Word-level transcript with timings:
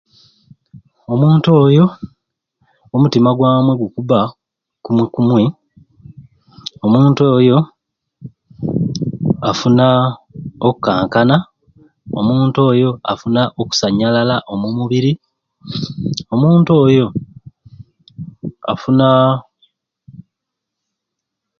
Omuntu 1.13 1.49
oyo 1.63 1.85
omutima 2.95 3.29
gwamwe 3.37 3.73
gukuba 3.81 4.19
kumweikumwei 4.83 5.47
omuntu 6.85 7.21
oyoafuna 7.37 9.87
okukankana 10.67 11.37
omuntu 12.19 12.57
oyo 12.71 12.89
afuna 13.11 13.41
okusanyalala 13.61 14.35
omu 14.51 14.67
mubiri 14.77 15.11
omuntu 16.33 16.71
oyo 16.85 17.05
afuna 18.71 19.07